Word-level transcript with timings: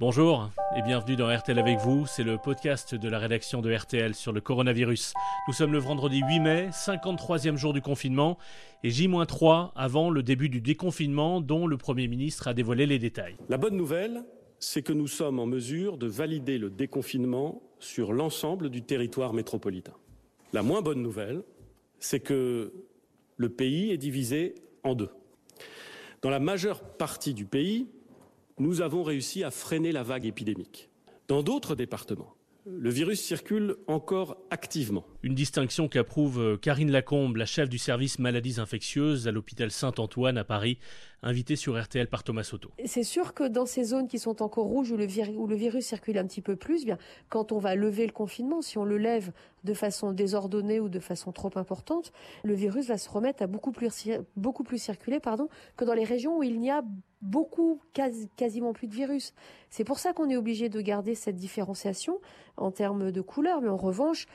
Bonjour 0.00 0.50
et 0.74 0.80
bienvenue 0.80 1.14
dans 1.14 1.28
RTL 1.28 1.58
avec 1.58 1.78
vous. 1.78 2.06
C'est 2.06 2.22
le 2.22 2.38
podcast 2.38 2.94
de 2.94 3.06
la 3.06 3.18
rédaction 3.18 3.60
de 3.60 3.70
RTL 3.70 4.14
sur 4.14 4.32
le 4.32 4.40
coronavirus. 4.40 5.12
Nous 5.46 5.52
sommes 5.52 5.72
le 5.72 5.78
vendredi 5.78 6.22
8 6.26 6.40
mai, 6.40 6.68
53e 6.70 7.56
jour 7.56 7.74
du 7.74 7.82
confinement 7.82 8.38
et 8.82 8.88
J-3 8.88 9.72
avant 9.76 10.08
le 10.08 10.22
début 10.22 10.48
du 10.48 10.62
déconfinement 10.62 11.42
dont 11.42 11.66
le 11.66 11.76
Premier 11.76 12.08
ministre 12.08 12.48
a 12.48 12.54
dévoilé 12.54 12.86
les 12.86 12.98
détails. 12.98 13.36
La 13.50 13.58
bonne 13.58 13.76
nouvelle, 13.76 14.24
c'est 14.58 14.80
que 14.80 14.94
nous 14.94 15.06
sommes 15.06 15.38
en 15.38 15.44
mesure 15.44 15.98
de 15.98 16.06
valider 16.06 16.56
le 16.56 16.70
déconfinement 16.70 17.60
sur 17.78 18.14
l'ensemble 18.14 18.70
du 18.70 18.80
territoire 18.80 19.34
métropolitain. 19.34 19.96
La 20.54 20.62
moins 20.62 20.80
bonne 20.80 21.02
nouvelle, 21.02 21.42
c'est 21.98 22.20
que 22.20 22.72
le 23.36 23.48
pays 23.50 23.90
est 23.90 23.98
divisé 23.98 24.54
en 24.82 24.94
deux. 24.94 25.10
Dans 26.22 26.30
la 26.30 26.40
majeure 26.40 26.80
partie 26.80 27.34
du 27.34 27.44
pays, 27.44 27.86
nous 28.60 28.82
avons 28.82 29.02
réussi 29.02 29.42
à 29.42 29.50
freiner 29.50 29.90
la 29.90 30.02
vague 30.02 30.26
épidémique. 30.26 30.90
Dans 31.28 31.42
d'autres 31.42 31.74
départements, 31.74 32.34
le 32.66 32.90
virus 32.90 33.22
circule 33.22 33.76
encore 33.86 34.36
activement. 34.50 35.04
Une 35.22 35.34
distinction 35.34 35.88
qu'approuve 35.88 36.58
Karine 36.58 36.90
Lacombe, 36.90 37.36
la 37.36 37.46
chef 37.46 37.70
du 37.70 37.78
service 37.78 38.18
maladies 38.18 38.60
infectieuses 38.60 39.26
à 39.26 39.32
l'hôpital 39.32 39.70
Saint-Antoine 39.70 40.36
à 40.36 40.44
Paris, 40.44 40.78
invitée 41.22 41.56
sur 41.56 41.82
RTL 41.82 42.06
par 42.06 42.22
Thomas 42.22 42.42
Soto. 42.42 42.70
C'est 42.84 43.02
sûr 43.02 43.32
que 43.32 43.48
dans 43.48 43.64
ces 43.64 43.84
zones 43.84 44.08
qui 44.08 44.18
sont 44.18 44.42
encore 44.42 44.66
rouges 44.66 44.90
où 44.90 44.96
le, 44.98 45.06
virus 45.54 45.86
circule 45.86 46.18
un 46.18 46.26
petit 46.26 46.42
peu 46.42 46.54
plus, 46.54 46.84
bien, 46.84 46.98
quand 47.30 47.52
on 47.52 47.58
va 47.58 47.74
lever 47.74 48.06
le 48.06 48.12
confinement, 48.12 48.60
si 48.60 48.76
on 48.76 48.84
le 48.84 48.98
lève 48.98 49.32
de 49.64 49.72
façon 49.72 50.12
désordonnée 50.12 50.80
ou 50.80 50.90
de 50.90 51.00
façon 51.00 51.32
trop 51.32 51.50
importante, 51.56 52.12
le 52.44 52.52
virus 52.52 52.88
va 52.88 52.98
se 52.98 53.08
remettre 53.08 53.42
à 53.42 53.46
beaucoup 53.46 53.72
plus, 53.72 53.88
beaucoup 54.36 54.64
plus 54.64 54.78
circuler 54.78 55.18
pardon, 55.18 55.48
que 55.78 55.86
dans 55.86 55.94
les 55.94 56.04
régions 56.04 56.38
où 56.38 56.42
il 56.42 56.60
n'y 56.60 56.70
a 56.70 56.82
beaucoup, 57.22 57.80
quasiment 58.36 58.72
plus 58.72 58.88
de 58.88 58.94
virus. 58.94 59.34
C'est 59.68 59.84
pour 59.84 59.98
ça 59.98 60.12
qu'on 60.12 60.30
est 60.30 60.36
obligé 60.36 60.68
de 60.68 60.80
garder 60.80 61.14
cette 61.14 61.36
différenciation 61.36 62.20
en 62.56 62.70
termes 62.70 63.12
de 63.12 63.20
couleur, 63.20 63.60
mais 63.60 63.68
en 63.68 63.76
revanche, 63.76 64.26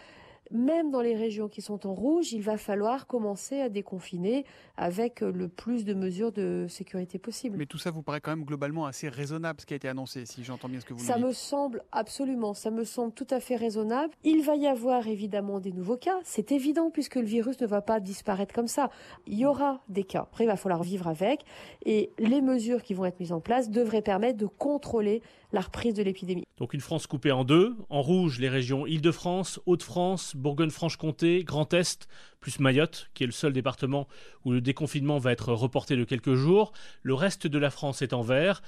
même 0.52 0.92
dans 0.92 1.02
les 1.02 1.16
régions 1.16 1.48
qui 1.48 1.62
sont 1.62 1.88
en 1.88 1.94
rouge, 1.94 2.34
il 2.34 2.42
va 2.42 2.58
falloir 2.58 3.08
commencer 3.08 3.60
à 3.62 3.70
déconfiner 3.70 4.46
avec 4.78 5.22
le 5.22 5.48
plus 5.48 5.86
de 5.86 5.94
mesures 5.94 6.32
de 6.32 6.66
sécurité 6.70 7.20
possible. 7.20 7.58
Mais 7.58 7.66
tout 7.66 7.78
ça 7.78 7.92
vous 7.92 8.02
paraît 8.02 8.22
quand 8.22 8.32
même 8.32 8.46
globalement 8.46 8.86
assez 8.86 9.10
raisonnable 9.10 9.62
ce 9.62 9.66
qui 9.66 9.74
a 9.74 9.78
été 9.78 9.88
annoncé, 9.88 10.26
si 10.26 10.44
j'entends 10.44 10.70
bien 10.70 10.80
ce 10.80 10.86
que 10.86 10.94
vous 10.94 11.00
ça 11.00 11.14
dites. 11.14 11.22
Ça 11.22 11.28
me 11.28 11.34
semble 11.34 11.84
absolument, 11.92 12.54
ça 12.54 12.72
me 12.72 12.84
semble 12.84 13.14
tout 13.14 13.28
à 13.30 13.40
fait 13.40 13.56
raisonnable. 13.56 14.14
Il 14.24 14.44
va 14.44 14.56
y 14.56 14.68
avoir 14.68 15.08
évidemment 15.08 15.60
des 15.60 15.72
nouveaux 15.72 15.98
cas, 15.98 16.18
c'est 16.24 16.52
évident 16.52 16.90
puisque 16.92 17.16
le 17.16 17.26
virus 17.26 17.60
ne 17.62 17.68
va 17.68 17.82
pas 17.82 18.00
disparaître 18.00 18.54
comme 18.54 18.68
ça. 18.68 18.90
Il 19.28 19.38
y 19.38 19.46
aura 19.46 19.82
des 19.90 20.04
cas. 20.04 20.22
Après, 20.22 20.44
il 20.44 20.48
va 20.48 20.58
falloir 20.58 20.84
vivre 20.84 21.08
avec 21.08 21.44
et 21.86 22.12
les 22.20 22.42
mesures 22.42 22.84
qui 22.84 22.94
vont 22.94 23.06
être 23.06 23.20
mises 23.20 23.32
en 23.32 23.42
place 23.42 23.70
devraient 23.70 24.02
permettre 24.02 24.38
de 24.38 24.48
contrôler 24.48 25.22
la 25.52 25.62
reprise 25.62 25.94
de 25.94 26.04
l'épidémie. 26.04 26.44
Donc 26.58 26.74
une 26.74 26.82
France 26.82 27.08
coupée 27.08 27.32
en 27.32 27.44
deux. 27.44 27.76
En 27.90 28.02
rouge, 28.02 28.40
les 28.40 28.50
régions 28.50 28.86
Île-de-France, 28.86 29.60
Hauts-de-France, 29.66 30.35
Bourgogne-Franche-Comté, 30.36 31.44
Grand 31.44 31.74
Est, 31.74 32.08
plus 32.40 32.60
Mayotte, 32.60 33.10
qui 33.14 33.24
est 33.24 33.28
le 33.28 33.32
seul 33.32 33.54
département 33.54 34.08
où 34.44 34.52
le 34.52 34.62
déconfinement 34.62 35.18
va 35.18 35.32
être 35.32 35.54
reporté 35.54 35.96
de 35.96 36.04
quelques 36.04 36.36
jours. 36.36 36.74
Le 37.02 37.14
reste 37.14 37.48
de 37.48 37.58
la 37.58 37.70
France 37.70 38.02
est 38.02 38.14
en 38.14 38.22
vert. 38.22 38.62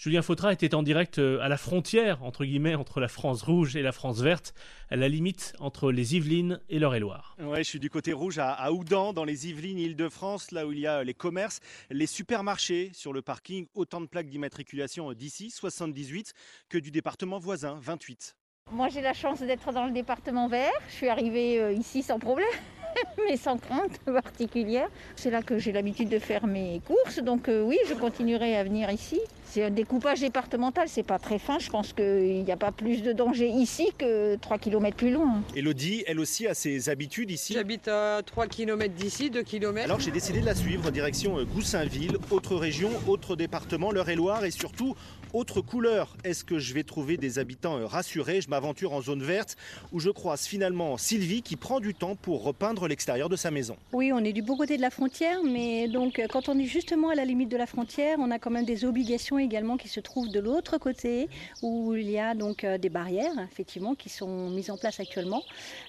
Julien 0.00 0.22
Fautra 0.22 0.50
était 0.50 0.74
en 0.74 0.82
direct 0.82 1.18
euh, 1.18 1.38
à 1.42 1.48
la 1.48 1.58
frontière, 1.58 2.22
entre 2.24 2.46
guillemets, 2.46 2.74
entre 2.74 3.00
la 3.00 3.08
France 3.08 3.42
rouge 3.42 3.76
et 3.76 3.82
la 3.82 3.92
France 3.92 4.22
verte, 4.22 4.54
à 4.88 4.96
la 4.96 5.08
limite 5.08 5.52
entre 5.58 5.92
les 5.92 6.16
Yvelines 6.16 6.58
et 6.70 6.78
l'Eure-et-Loire. 6.78 7.36
Ouais, 7.38 7.62
je 7.62 7.68
suis 7.68 7.80
du 7.80 7.90
côté 7.90 8.14
rouge 8.14 8.38
à, 8.38 8.50
à 8.50 8.72
Oudan, 8.72 9.12
dans 9.12 9.24
les 9.24 9.48
Yvelines, 9.48 9.78
Île-de-France, 9.78 10.52
là 10.52 10.66
où 10.66 10.72
il 10.72 10.78
y 10.78 10.86
a 10.86 11.04
les 11.04 11.12
commerces, 11.12 11.60
les 11.90 12.06
supermarchés 12.06 12.92
sur 12.94 13.12
le 13.12 13.20
parking, 13.20 13.66
autant 13.74 14.00
de 14.00 14.06
plaques 14.06 14.30
d'immatriculation 14.30 15.12
d'ici, 15.12 15.50
78, 15.50 16.32
que 16.70 16.78
du 16.78 16.90
département 16.90 17.38
voisin, 17.38 17.78
28. 17.82 18.36
Moi 18.72 18.88
j'ai 18.88 19.00
la 19.00 19.14
chance 19.14 19.40
d'être 19.40 19.72
dans 19.72 19.84
le 19.84 19.90
département 19.90 20.46
vert, 20.46 20.72
je 20.88 20.94
suis 20.94 21.08
arrivée 21.08 21.60
euh, 21.60 21.72
ici 21.72 22.02
sans 22.02 22.20
problème. 22.20 22.46
mais 23.28 23.36
sans 23.36 23.56
crainte 23.56 23.98
particulière. 24.00 24.88
C'est 25.16 25.30
là 25.30 25.42
que 25.42 25.58
j'ai 25.58 25.72
l'habitude 25.72 26.08
de 26.08 26.18
faire 26.18 26.46
mes 26.46 26.80
courses, 26.86 27.18
donc 27.18 27.48
euh, 27.48 27.62
oui, 27.62 27.78
je 27.88 27.94
continuerai 27.94 28.56
à 28.56 28.64
venir 28.64 28.90
ici. 28.90 29.20
C'est 29.52 29.64
un 29.64 29.70
découpage 29.70 30.20
départemental, 30.20 30.86
c'est 30.88 31.02
pas 31.02 31.18
très 31.18 31.40
fin. 31.40 31.58
Je 31.58 31.70
pense 31.70 31.92
qu'il 31.92 32.44
n'y 32.44 32.52
a 32.52 32.56
pas 32.56 32.70
plus 32.70 33.02
de 33.02 33.12
danger 33.12 33.48
ici 33.48 33.88
que 33.98 34.36
3 34.36 34.58
km 34.58 34.96
plus 34.96 35.10
loin. 35.10 35.42
Elodie, 35.56 36.04
elle 36.06 36.20
aussi 36.20 36.46
a 36.46 36.54
ses 36.54 36.88
habitudes 36.88 37.32
ici. 37.32 37.54
J'habite 37.54 37.88
à 37.88 38.22
3 38.24 38.46
km 38.46 38.94
d'ici, 38.94 39.28
2 39.28 39.42
km. 39.42 39.84
Alors 39.84 39.98
j'ai 39.98 40.12
décidé 40.12 40.40
de 40.40 40.46
la 40.46 40.54
suivre, 40.54 40.92
direction 40.92 41.40
euh, 41.40 41.44
Goussainville, 41.44 42.16
autre 42.30 42.54
région, 42.54 42.90
autre 43.08 43.34
département, 43.34 43.90
l'Eure-et-Loire 43.90 44.44
et 44.44 44.52
surtout 44.52 44.94
autre 45.32 45.60
couleur. 45.60 46.16
Est-ce 46.22 46.44
que 46.44 46.60
je 46.60 46.72
vais 46.72 46.84
trouver 46.84 47.16
des 47.16 47.40
habitants 47.40 47.76
euh, 47.78 47.86
rassurés? 47.86 48.40
Je 48.40 48.50
m'aventure 48.50 48.92
en 48.92 49.00
zone 49.00 49.22
verte 49.22 49.56
où 49.90 49.98
je 49.98 50.10
croise 50.10 50.46
finalement 50.46 50.96
Sylvie 50.96 51.42
qui 51.42 51.56
prend 51.56 51.80
du 51.80 51.92
temps 51.92 52.14
pour 52.14 52.44
repeindre 52.44 52.86
l'extérieur 52.86 53.28
de 53.28 53.36
sa 53.36 53.50
maison. 53.50 53.76
Oui, 53.92 54.12
on 54.12 54.22
est 54.22 54.32
du 54.32 54.42
beau 54.42 54.54
côté 54.54 54.76
de 54.76 54.82
la 54.82 54.90
frontière, 54.90 55.42
mais 55.44 55.88
donc 55.88 56.20
euh, 56.20 56.28
quand 56.30 56.48
on 56.48 56.56
est 56.56 56.66
justement 56.66 57.08
à 57.10 57.16
la 57.16 57.24
limite 57.24 57.48
de 57.48 57.56
la 57.56 57.66
frontière, 57.66 58.18
on 58.20 58.30
a 58.30 58.38
quand 58.38 58.50
même 58.50 58.64
des 58.64 58.84
obligations 58.84 59.39
également 59.40 59.76
qui 59.76 59.88
se 59.88 60.00
trouvent 60.00 60.30
de 60.30 60.40
l'autre 60.40 60.78
côté, 60.78 61.28
où 61.62 61.94
il 61.94 62.10
y 62.10 62.18
a 62.18 62.34
donc 62.34 62.64
euh, 62.64 62.78
des 62.78 62.88
barrières, 62.88 63.32
effectivement, 63.50 63.94
qui 63.94 64.08
sont 64.08 64.50
mises 64.50 64.70
en 64.70 64.76
place 64.76 65.00
actuellement, 65.00 65.42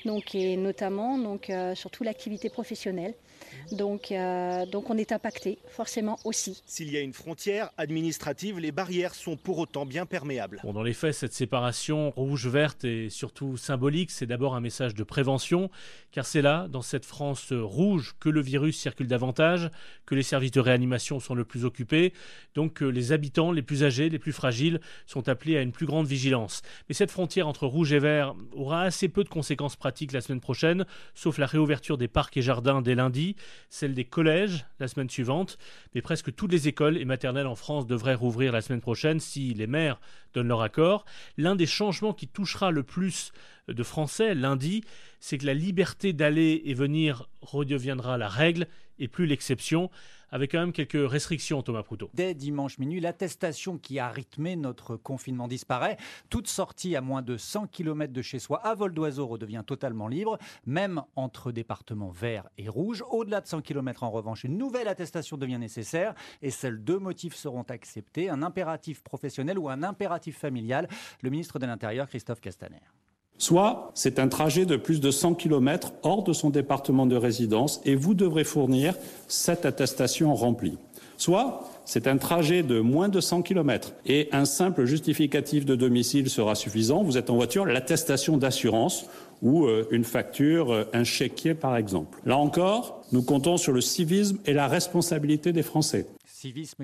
donc 0.05 0.35
et 0.35 0.57
notamment 0.57 1.17
donc 1.17 1.49
euh, 1.49 1.75
surtout 1.75 2.03
l'activité 2.03 2.49
professionnelle. 2.49 3.13
Donc, 3.71 4.13
donc 4.71 4.89
on 4.89 4.97
est 4.97 5.11
impacté 5.11 5.57
forcément 5.67 6.19
aussi. 6.25 6.61
S'il 6.65 6.91
y 6.91 6.97
a 6.97 7.01
une 7.01 7.11
frontière 7.11 7.71
administrative, 7.77 8.59
les 8.59 8.71
barrières 8.71 9.15
sont 9.15 9.35
pour 9.35 9.57
autant 9.57 9.85
bien 9.85 10.05
perméables. 10.05 10.61
Bon, 10.63 10.73
dans 10.73 10.83
les 10.83 10.93
faits, 10.93 11.15
cette 11.15 11.33
séparation 11.33 12.11
rouge-verte 12.11 12.85
est 12.85 13.09
surtout 13.09 13.57
symbolique. 13.57 14.11
C'est 14.11 14.27
d'abord 14.27 14.55
un 14.55 14.61
message 14.61 14.93
de 14.93 15.03
prévention, 15.03 15.69
car 16.11 16.25
c'est 16.25 16.41
là, 16.41 16.67
dans 16.69 16.81
cette 16.81 17.05
France 17.05 17.51
rouge, 17.51 18.15
que 18.19 18.29
le 18.29 18.41
virus 18.41 18.79
circule 18.79 19.07
davantage, 19.07 19.69
que 20.05 20.15
les 20.15 20.23
services 20.23 20.51
de 20.51 20.59
réanimation 20.59 21.19
sont 21.19 21.35
le 21.35 21.43
plus 21.43 21.65
occupés, 21.65 22.13
donc 22.55 22.73
que 22.73 22.85
les 22.85 23.11
habitants 23.11 23.40
les 23.49 23.63
plus 23.63 23.83
âgés, 23.83 24.09
les 24.09 24.19
plus 24.19 24.33
fragiles, 24.33 24.79
sont 25.07 25.27
appelés 25.29 25.57
à 25.57 25.61
une 25.61 25.71
plus 25.71 25.87
grande 25.87 26.05
vigilance. 26.05 26.61
Mais 26.87 26.93
cette 26.93 27.09
frontière 27.09 27.47
entre 27.47 27.65
rouge 27.65 27.93
et 27.93 27.99
vert 27.99 28.35
aura 28.51 28.83
assez 28.83 29.07
peu 29.07 29.23
de 29.23 29.29
conséquences 29.29 29.75
pratiques 29.75 30.11
la 30.11 30.21
semaine 30.21 30.41
prochaine, 30.41 30.85
sauf 31.15 31.37
la 31.39 31.47
réouverture 31.47 31.97
des 31.97 32.07
parcs 32.07 32.37
et 32.37 32.41
jardins 32.43 32.81
dès 32.83 32.93
lundi, 32.93 33.35
celle 33.69 33.95
des 33.95 34.05
collèges 34.05 34.65
la 34.79 34.87
semaine 34.87 35.09
suivante, 35.09 35.57
mais 35.95 36.01
presque 36.01 36.35
toutes 36.35 36.51
les 36.51 36.67
écoles 36.67 36.97
et 36.97 37.05
maternelles 37.05 37.47
en 37.47 37.55
France 37.55 37.87
devraient 37.87 38.13
rouvrir 38.13 38.51
la 38.51 38.61
semaine 38.61 38.81
prochaine 38.81 39.19
si 39.19 39.53
les 39.53 39.67
maires 39.67 39.99
donnent 40.33 40.49
leur 40.49 40.61
accord. 40.61 41.05
L'un 41.37 41.55
des 41.55 41.65
changements 41.65 42.13
qui 42.13 42.27
touchera 42.27 42.71
le 42.71 42.83
plus 42.83 43.31
de 43.67 43.83
Français 43.83 44.35
lundi, 44.35 44.83
c'est 45.19 45.37
que 45.37 45.45
la 45.45 45.53
liberté 45.53 46.13
d'aller 46.13 46.61
et 46.65 46.73
venir 46.73 47.29
redeviendra 47.41 48.17
la 48.17 48.27
règle 48.27 48.67
et 48.99 49.07
plus 49.07 49.25
l'exception, 49.25 49.89
avec 50.31 50.51
quand 50.51 50.59
même 50.59 50.73
quelques 50.73 51.09
restrictions, 51.09 51.61
Thomas 51.61 51.83
Proutot. 51.83 52.09
Dès 52.13 52.33
dimanche 52.33 52.77
minuit, 52.77 52.99
l'attestation 52.99 53.77
qui 53.77 53.99
a 53.99 54.09
rythmé 54.09 54.55
notre 54.55 54.95
confinement 54.95 55.47
disparaît. 55.47 55.97
Toute 56.29 56.47
sortie 56.47 56.95
à 56.95 57.01
moins 57.01 57.21
de 57.21 57.37
100 57.37 57.67
km 57.67 58.13
de 58.13 58.21
chez 58.21 58.39
soi 58.39 58.59
à 58.65 58.73
vol 58.75 58.93
d'oiseau 58.93 59.27
redevient 59.27 59.63
totalement 59.65 60.07
libre, 60.07 60.37
même 60.65 61.01
entre 61.15 61.51
départements 61.51 62.11
verts 62.11 62.49
et 62.57 62.69
rouges. 62.69 63.03
Au-delà 63.09 63.41
de 63.41 63.47
100 63.47 63.61
km, 63.61 64.03
en 64.03 64.11
revanche, 64.11 64.43
une 64.43 64.57
nouvelle 64.57 64.87
attestation 64.87 65.37
devient 65.37 65.59
nécessaire 65.59 66.13
et 66.41 66.51
seuls 66.51 66.83
deux 66.83 66.99
motifs 66.99 67.35
seront 67.35 67.63
acceptés, 67.63 68.29
un 68.29 68.41
impératif 68.41 69.03
professionnel 69.03 69.59
ou 69.59 69.69
un 69.69 69.83
impératif 69.83 70.37
familial. 70.37 70.87
Le 71.21 71.29
ministre 71.29 71.59
de 71.59 71.65
l'Intérieur, 71.65 72.07
Christophe 72.07 72.41
Castaner. 72.41 72.81
Soit 73.37 73.91
c'est 73.95 74.19
un 74.19 74.27
trajet 74.27 74.65
de 74.65 74.75
plus 74.75 75.01
de 75.01 75.09
100 75.09 75.33
km 75.33 75.93
hors 76.03 76.23
de 76.23 76.33
son 76.33 76.49
département 76.49 77.05
de 77.07 77.15
résidence 77.15 77.81
et 77.85 77.95
vous 77.95 78.13
devrez 78.13 78.43
fournir 78.43 78.93
cette 79.27 79.65
attestation 79.65 80.35
remplie. 80.35 80.77
Soit 81.17 81.67
c'est 81.85 82.07
un 82.07 82.17
trajet 82.17 82.63
de 82.63 82.79
moins 82.79 83.09
de 83.09 83.19
100 83.19 83.41
km 83.41 83.93
et 84.05 84.29
un 84.31 84.45
simple 84.45 84.85
justificatif 84.85 85.65
de 85.65 85.75
domicile 85.75 86.29
sera 86.29 86.55
suffisant. 86.55 87.03
Vous 87.03 87.17
êtes 87.17 87.29
en 87.29 87.35
voiture, 87.35 87.65
l'attestation 87.65 88.37
d'assurance 88.37 89.05
ou 89.41 89.65
euh, 89.65 89.87
une 89.91 90.03
facture, 90.03 90.71
euh, 90.71 90.83
un 90.93 91.03
chéquier 91.03 91.53
par 91.53 91.77
exemple. 91.77 92.19
Là 92.25 92.37
encore, 92.37 93.03
nous 93.11 93.23
comptons 93.23 93.57
sur 93.57 93.71
le 93.71 93.81
civisme 93.81 94.37
et 94.45 94.53
la 94.53 94.67
responsabilité 94.67 95.51
des 95.51 95.63
Français. 95.63 96.05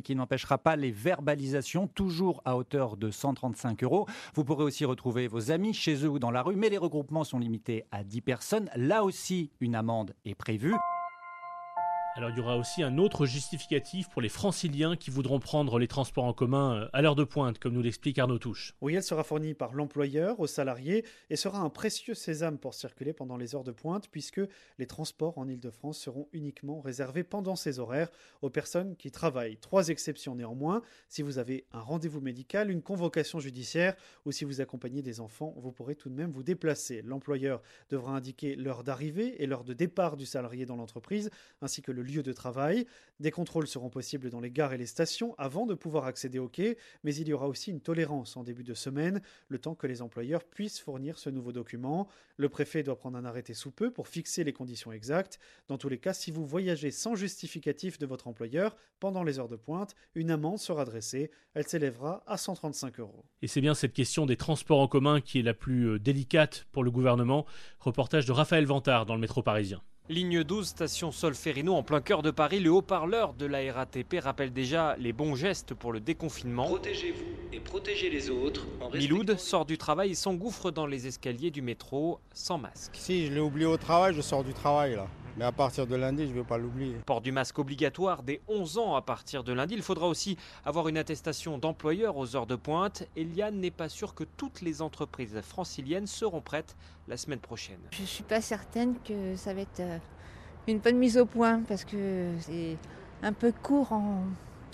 Qui 0.03 0.15
n'empêchera 0.15 0.59
pas 0.59 0.75
les 0.75 0.91
verbalisations, 0.91 1.87
toujours 1.87 2.41
à 2.45 2.57
hauteur 2.57 2.95
de 2.95 3.09
135 3.09 3.83
euros. 3.83 4.05
Vous 4.35 4.43
pourrez 4.43 4.63
aussi 4.63 4.85
retrouver 4.85 5.27
vos 5.27 5.49
amis 5.49 5.73
chez 5.73 6.05
eux 6.05 6.09
ou 6.09 6.19
dans 6.19 6.29
la 6.29 6.43
rue, 6.43 6.55
mais 6.55 6.69
les 6.69 6.77
regroupements 6.77 7.23
sont 7.23 7.39
limités 7.39 7.83
à 7.91 8.03
10 8.03 8.21
personnes. 8.21 8.69
Là 8.75 9.03
aussi, 9.03 9.49
une 9.59 9.73
amende 9.73 10.13
est 10.25 10.35
prévue. 10.35 10.75
Alors 12.17 12.31
il 12.31 12.37
y 12.37 12.39
aura 12.39 12.57
aussi 12.57 12.81
un 12.81 12.97
autre 12.97 13.27
justificatif 13.27 14.09
pour 14.09 14.23
les 14.23 14.29
franciliens 14.29 14.95
qui 14.95 15.11
voudront 15.11 15.39
prendre 15.39 15.77
les 15.77 15.87
transports 15.87 16.23
en 16.23 16.33
commun 16.33 16.81
euh, 16.81 16.89
à 16.91 17.03
l'heure 17.03 17.13
de 17.13 17.23
pointe, 17.23 17.59
comme 17.59 17.73
nous 17.73 17.83
l'explique 17.83 18.17
Arnaud 18.17 18.39
Touche. 18.39 18.73
Oui, 18.81 18.95
elle 18.95 19.03
sera 19.03 19.23
fournie 19.23 19.53
par 19.53 19.75
l'employeur 19.75 20.39
aux 20.39 20.47
salariés 20.47 21.05
et 21.29 21.35
sera 21.35 21.59
un 21.59 21.69
précieux 21.69 22.15
sésame 22.15 22.57
pour 22.57 22.73
circuler 22.73 23.13
pendant 23.13 23.37
les 23.37 23.53
heures 23.53 23.63
de 23.63 23.71
pointe, 23.71 24.07
puisque 24.09 24.41
les 24.79 24.87
transports 24.87 25.37
en 25.37 25.47
Ile-de-France 25.47 25.99
seront 25.99 26.27
uniquement 26.33 26.81
réservés 26.81 27.23
pendant 27.23 27.55
ces 27.55 27.77
horaires 27.77 28.09
aux 28.41 28.49
personnes 28.49 28.95
qui 28.95 29.11
travaillent. 29.11 29.57
Trois 29.57 29.89
exceptions 29.89 30.33
néanmoins, 30.33 30.81
si 31.09 31.21
vous 31.21 31.37
avez 31.37 31.67
un 31.71 31.81
rendez-vous 31.81 32.19
médical, 32.19 32.71
une 32.71 32.81
convocation 32.81 33.39
judiciaire 33.39 33.95
ou 34.25 34.31
si 34.31 34.43
vous 34.43 34.59
accompagnez 34.59 35.03
des 35.03 35.19
enfants, 35.19 35.53
vous 35.57 35.71
pourrez 35.71 35.93
tout 35.93 36.09
de 36.09 36.15
même 36.15 36.31
vous 36.31 36.41
déplacer. 36.41 37.03
L'employeur 37.03 37.61
devra 37.91 38.13
indiquer 38.13 38.55
l'heure 38.55 38.83
d'arrivée 38.83 39.35
et 39.43 39.45
l'heure 39.45 39.63
de 39.63 39.73
départ 39.73 40.17
du 40.17 40.25
salarié 40.25 40.65
dans 40.65 40.77
l'entreprise, 40.77 41.29
ainsi 41.61 41.83
que 41.83 41.91
le 41.91 42.06
lieu 42.07 42.23
de 42.23 42.33
travail. 42.33 42.85
Des 43.19 43.31
contrôles 43.31 43.67
seront 43.67 43.89
possibles 43.89 44.29
dans 44.29 44.39
les 44.39 44.51
gares 44.51 44.73
et 44.73 44.77
les 44.77 44.85
stations 44.85 45.33
avant 45.37 45.65
de 45.65 45.73
pouvoir 45.73 46.05
accéder 46.05 46.37
au 46.37 46.47
quai, 46.47 46.77
mais 47.03 47.15
il 47.15 47.27
y 47.27 47.33
aura 47.33 47.47
aussi 47.47 47.71
une 47.71 47.81
tolérance 47.81 48.37
en 48.37 48.43
début 48.43 48.63
de 48.63 48.73
semaine, 48.75 49.21
le 49.47 49.57
temps 49.57 49.73
que 49.75 49.87
les 49.87 50.01
employeurs 50.01 50.43
puissent 50.43 50.79
fournir 50.79 51.17
ce 51.17 51.29
nouveau 51.29 51.51
document. 51.51 52.07
Le 52.37 52.49
préfet 52.49 52.83
doit 52.83 52.97
prendre 52.97 53.17
un 53.17 53.25
arrêté 53.25 53.53
sous 53.53 53.71
peu 53.71 53.91
pour 53.91 54.07
fixer 54.07 54.43
les 54.43 54.53
conditions 54.53 54.91
exactes. 54.91 55.39
Dans 55.67 55.77
tous 55.77 55.89
les 55.89 55.97
cas, 55.97 56.13
si 56.13 56.29
vous 56.31 56.45
voyagez 56.45 56.91
sans 56.91 57.15
justificatif 57.15 57.97
de 57.97 58.05
votre 58.05 58.27
employeur 58.27 58.75
pendant 58.99 59.23
les 59.23 59.39
heures 59.39 59.49
de 59.49 59.55
pointe, 59.55 59.95
une 60.13 60.29
amende 60.29 60.59
sera 60.59 60.85
dressée. 60.85 61.31
Elle 61.55 61.67
s'élèvera 61.67 62.23
à 62.27 62.37
135 62.37 62.99
euros. 62.99 63.25
Et 63.41 63.47
c'est 63.47 63.61
bien 63.61 63.73
cette 63.73 63.93
question 63.93 64.25
des 64.25 64.37
transports 64.37 64.79
en 64.79 64.87
commun 64.87 65.21
qui 65.21 65.39
est 65.39 65.43
la 65.43 65.53
plus 65.53 65.89
euh, 65.89 65.99
délicate 65.99 66.67
pour 66.71 66.83
le 66.83 66.91
gouvernement. 66.91 67.45
Reportage 67.79 68.25
de 68.25 68.31
Raphaël 68.31 68.65
Vantard 68.65 69.05
dans 69.05 69.15
le 69.15 69.21
métro 69.21 69.41
parisien. 69.41 69.81
Ligne 70.09 70.41
12, 70.41 70.67
station 70.67 71.11
Solferino, 71.11 71.75
en 71.75 71.83
plein 71.83 71.99
cœur 71.99 72.21
de 72.21 72.31
Paris, 72.31 72.61
le 72.61 72.69
haut-parleur 72.69 73.33
de 73.33 73.45
la 73.45 73.73
RATP 73.73 74.21
rappelle 74.21 74.53
déjà 74.53 74.95
les 74.97 75.11
bons 75.11 75.35
gestes 75.35 75.73
pour 75.73 75.91
le 75.91 75.99
déconfinement. 75.99 76.63
Protégez-vous 76.63 77.25
et 77.51 77.59
protégez 77.59 78.09
les 78.09 78.29
autres. 78.29 78.65
Miloud 78.93 79.37
sort 79.37 79.65
du 79.65 79.77
travail 79.77 80.11
et 80.11 80.15
s'engouffre 80.15 80.71
dans 80.71 80.85
les 80.85 81.07
escaliers 81.07 81.51
du 81.51 81.61
métro 81.61 82.21
sans 82.33 82.57
masque. 82.57 82.93
Si 82.93 83.25
je 83.25 83.33
l'ai 83.33 83.41
oublié 83.41 83.65
au 83.65 83.75
travail, 83.75 84.13
je 84.13 84.21
sors 84.21 84.45
du 84.45 84.53
travail 84.53 84.95
là. 84.95 85.07
Mais 85.37 85.45
à 85.45 85.51
partir 85.51 85.85
de 85.85 85.95
lundi, 85.95 86.23
je 86.23 86.31
ne 86.31 86.39
vais 86.39 86.43
pas 86.43 86.57
l'oublier. 86.57 86.95
Port 87.05 87.21
du 87.21 87.31
masque 87.31 87.59
obligatoire 87.59 88.23
dès 88.23 88.41
11 88.47 88.79
ans 88.79 88.95
à 88.95 89.03
partir 89.03 89.43
de 89.43 89.53
lundi. 89.53 89.75
Il 89.75 89.83
faudra 89.83 90.07
aussi 90.07 90.35
avoir 90.65 90.87
une 90.87 90.97
attestation 90.97 91.59
d'employeur 91.59 92.17
aux 92.17 92.35
heures 92.35 92.47
de 92.47 92.55
pointe. 92.55 93.07
Eliane 93.15 93.59
n'est 93.59 93.69
pas 93.69 93.87
sûre 93.87 94.15
que 94.15 94.23
toutes 94.23 94.61
les 94.61 94.81
entreprises 94.81 95.39
franciliennes 95.41 96.07
seront 96.07 96.41
prêtes 96.41 96.75
la 97.07 97.17
semaine 97.17 97.39
prochaine. 97.39 97.77
Je 97.91 98.01
ne 98.01 98.07
suis 98.07 98.23
pas 98.23 98.41
certaine 98.41 98.95
que 99.05 99.35
ça 99.35 99.53
va 99.53 99.61
être 99.61 99.79
euh, 99.79 99.99
une 100.65 100.79
bonne 100.79 100.97
mise 100.97 101.19
au 101.19 101.27
point 101.27 101.61
parce 101.67 101.85
que 101.85 102.33
c'est 102.39 102.75
un 103.21 103.33
peu 103.33 103.51
court 103.51 103.93
en, 103.93 104.23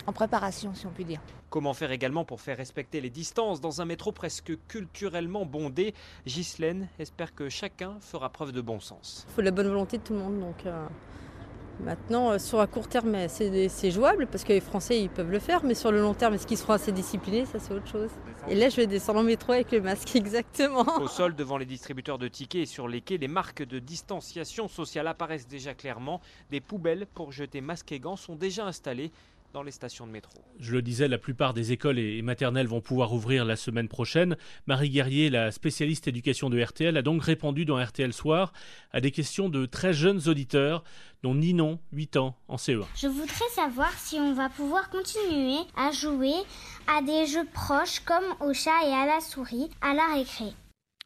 en 0.06 0.12
préparation, 0.12 0.74
si 0.74 0.86
on 0.86 0.90
peut 0.90 1.04
dire. 1.04 1.20
Comment 1.50 1.74
faire 1.74 1.92
également 1.92 2.24
pour 2.24 2.40
faire 2.40 2.56
respecter 2.56 3.00
les 3.00 3.10
distances 3.10 3.60
dans 3.60 3.80
un 3.80 3.84
métro 3.84 4.12
presque 4.12 4.52
culturellement 4.68 5.46
bondé? 5.46 5.94
Ghislaine 6.26 6.88
espère 6.98 7.34
que 7.34 7.48
chacun 7.48 7.96
fera 8.00 8.28
preuve 8.30 8.52
de 8.52 8.60
bon 8.60 8.80
sens. 8.80 9.24
Il 9.28 9.34
faut 9.34 9.40
la 9.40 9.50
bonne 9.50 9.68
volonté 9.68 9.98
de 9.98 10.02
tout 10.02 10.14
le 10.14 10.18
monde. 10.18 10.40
Donc 10.40 10.66
euh, 10.66 10.86
maintenant, 11.80 12.32
euh, 12.32 12.38
sur 12.38 12.60
un 12.60 12.66
court 12.66 12.88
terme, 12.88 13.28
c'est 13.28 13.90
jouable 13.90 14.26
parce 14.26 14.44
que 14.44 14.52
les 14.52 14.60
Français 14.60 15.00
ils 15.00 15.10
peuvent 15.10 15.30
le 15.30 15.38
faire, 15.38 15.64
mais 15.64 15.74
sur 15.74 15.92
le 15.92 16.00
long 16.00 16.14
terme, 16.14 16.34
est-ce 16.34 16.46
qu'ils 16.46 16.58
seront 16.58 16.72
assez 16.72 16.92
disciplinés? 16.92 17.46
Ça, 17.46 17.58
c'est 17.58 17.72
autre 17.72 17.88
chose. 17.88 18.10
Et 18.48 18.54
là, 18.54 18.68
je 18.68 18.76
vais 18.76 18.86
descendre 18.86 19.20
en 19.20 19.22
métro 19.22 19.52
avec 19.52 19.72
le 19.72 19.80
masque, 19.80 20.14
exactement. 20.16 21.00
Au 21.00 21.06
sol, 21.06 21.34
devant 21.34 21.56
les 21.56 21.66
distributeurs 21.66 22.18
de 22.18 22.28
tickets 22.28 22.62
et 22.62 22.66
sur 22.66 22.88
les 22.88 23.00
quais, 23.00 23.16
les 23.16 23.28
marques 23.28 23.62
de 23.62 23.78
distanciation 23.78 24.68
sociale 24.68 25.06
apparaissent 25.06 25.48
déjà 25.48 25.72
clairement. 25.72 26.20
Des 26.50 26.60
poubelles 26.60 27.06
pour 27.14 27.32
jeter 27.32 27.60
masques 27.60 27.92
et 27.92 28.00
gants 28.00 28.16
sont 28.16 28.34
déjà 28.34 28.66
installées 28.66 29.12
dans 29.54 29.62
les 29.62 29.70
stations 29.70 30.04
de 30.06 30.10
métro. 30.10 30.44
Je 30.58 30.72
le 30.72 30.82
disais, 30.82 31.06
la 31.06 31.16
plupart 31.16 31.54
des 31.54 31.70
écoles 31.70 32.00
et 32.00 32.20
maternelles 32.22 32.66
vont 32.66 32.80
pouvoir 32.80 33.12
ouvrir 33.12 33.44
la 33.44 33.54
semaine 33.54 33.86
prochaine. 33.86 34.36
Marie 34.66 34.90
Guerrier, 34.90 35.30
la 35.30 35.52
spécialiste 35.52 36.08
éducation 36.08 36.50
de 36.50 36.60
RTL, 36.60 36.96
a 36.96 37.02
donc 37.02 37.22
répondu 37.22 37.64
dans 37.64 37.82
RTL 37.82 38.12
Soir 38.12 38.52
à 38.92 39.00
des 39.00 39.12
questions 39.12 39.48
de 39.48 39.64
très 39.64 39.94
jeunes 39.94 40.28
auditeurs, 40.28 40.82
dont 41.22 41.36
Ninon, 41.36 41.78
8 41.92 42.16
ans, 42.16 42.36
en 42.48 42.56
CE1. 42.56 42.84
Je 42.96 43.06
voudrais 43.06 43.48
savoir 43.54 43.92
si 43.92 44.16
on 44.16 44.34
va 44.34 44.48
pouvoir 44.48 44.90
continuer 44.90 45.60
à 45.76 45.92
jouer 45.92 46.34
à 46.88 47.00
des 47.00 47.26
jeux 47.26 47.46
proches 47.52 48.00
comme 48.00 48.24
au 48.40 48.52
chat 48.52 48.84
et 48.84 48.92
à 48.92 49.06
la 49.06 49.20
souris 49.20 49.70
à 49.80 49.94
la 49.94 50.14
récré. 50.14 50.46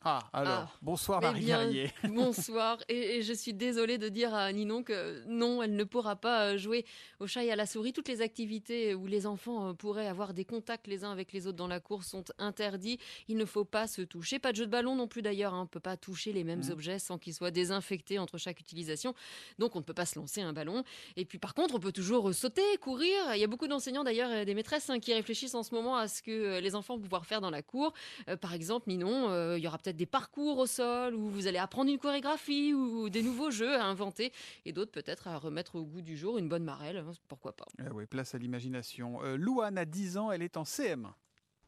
Ah, 0.04 0.20
alors, 0.32 0.52
Ah. 0.52 0.70
bonsoir 0.80 1.18
Eh 1.22 1.26
Marie 1.26 1.40
bien, 1.40 1.64
Guerrier. 1.64 1.90
Bonsoir. 2.04 2.78
Et, 2.88 3.16
et 3.16 3.22
je 3.22 3.32
suis 3.32 3.52
désolée 3.52 3.98
de 3.98 4.08
dire 4.08 4.32
à 4.32 4.52
Ninon 4.52 4.84
que 4.84 5.24
non, 5.26 5.60
elle 5.60 5.74
ne 5.74 5.82
pourra 5.82 6.14
pas 6.14 6.52
euh, 6.52 6.56
jouer 6.56 6.84
au 7.18 7.26
chat 7.26 7.42
et 7.42 7.50
à 7.50 7.56
la 7.56 7.66
souris. 7.66 7.92
Toutes 7.92 8.06
les 8.06 8.20
activités 8.22 8.94
où 8.94 9.06
les 9.08 9.26
enfants 9.26 9.70
euh, 9.70 9.72
pourraient 9.72 10.06
avoir 10.06 10.34
des 10.34 10.44
contacts 10.44 10.86
les 10.86 11.02
uns 11.02 11.10
avec 11.10 11.32
les 11.32 11.48
autres 11.48 11.56
dans 11.56 11.66
la 11.66 11.80
cour 11.80 12.04
sont 12.04 12.22
interdits. 12.38 12.98
Il 13.26 13.36
ne 13.36 13.44
faut 13.44 13.64
pas 13.64 13.88
se 13.88 14.00
toucher. 14.02 14.38
Pas 14.38 14.52
de 14.52 14.58
jeu 14.58 14.66
de 14.66 14.70
ballon 14.70 14.94
non 14.94 15.08
plus 15.08 15.20
d'ailleurs. 15.20 15.52
hein. 15.52 15.58
On 15.58 15.62
ne 15.62 15.66
peut 15.68 15.80
pas 15.80 15.96
toucher 15.96 16.32
les 16.32 16.44
mêmes 16.44 16.62
Mhm. 16.62 16.70
objets 16.70 16.98
sans 17.00 17.18
qu'ils 17.18 17.34
soient 17.34 17.50
désinfectés 17.50 18.20
entre 18.20 18.38
chaque 18.38 18.60
utilisation. 18.60 19.14
Donc 19.58 19.74
on 19.74 19.80
ne 19.80 19.84
peut 19.84 19.94
pas 19.94 20.06
se 20.06 20.16
lancer 20.16 20.40
un 20.42 20.52
ballon. 20.52 20.84
Et 21.16 21.24
puis 21.24 21.38
par 21.38 21.54
contre, 21.54 21.74
on 21.74 21.80
peut 21.80 21.92
toujours 21.92 22.28
euh, 22.28 22.32
sauter, 22.32 22.62
courir. 22.80 23.16
Il 23.34 23.40
y 23.40 23.44
a 23.44 23.48
beaucoup 23.48 23.66
d'enseignants 23.66 24.04
d'ailleurs, 24.04 24.30
et 24.30 24.44
des 24.44 24.54
maîtresses 24.54 24.88
hein, 24.90 25.00
qui 25.00 25.12
réfléchissent 25.12 25.56
en 25.56 25.64
ce 25.64 25.74
moment 25.74 25.96
à 25.96 26.06
ce 26.06 26.22
que 26.22 26.30
euh, 26.30 26.60
les 26.60 26.76
enfants 26.76 26.94
vont 26.96 27.02
pouvoir 27.02 27.26
faire 27.26 27.40
dans 27.40 27.50
la 27.50 27.62
cour. 27.62 27.92
Euh, 28.28 28.36
par 28.36 28.54
exemple, 28.54 28.88
Ninon, 28.88 29.28
euh, 29.30 29.58
il 29.58 29.64
y 29.64 29.66
aura 29.66 29.76
peut-être 29.78 29.87
des 29.92 30.06
parcours 30.06 30.58
au 30.58 30.66
sol 30.66 31.14
où 31.14 31.28
vous 31.28 31.46
allez 31.46 31.58
apprendre 31.58 31.90
une 31.90 31.98
chorégraphie 31.98 32.74
ou 32.74 33.08
des 33.10 33.22
nouveaux 33.22 33.50
jeux 33.50 33.74
à 33.74 33.84
inventer 33.84 34.32
et 34.64 34.72
d'autres 34.72 34.92
peut-être 34.92 35.28
à 35.28 35.38
remettre 35.38 35.76
au 35.76 35.82
goût 35.82 36.00
du 36.00 36.16
jour 36.16 36.38
une 36.38 36.48
bonne 36.48 36.64
marelle, 36.64 36.98
hein, 36.98 37.12
pourquoi 37.28 37.52
pas. 37.52 37.66
Eh 37.78 37.90
oui, 37.92 38.06
place 38.06 38.34
à 38.34 38.38
l'imagination. 38.38 39.22
Euh, 39.24 39.36
Louane 39.36 39.78
a 39.78 39.84
10 39.84 40.18
ans, 40.18 40.32
elle 40.32 40.42
est 40.42 40.56
en 40.56 40.64
CM. 40.64 41.08